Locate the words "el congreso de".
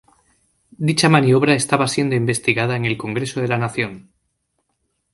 2.85-3.47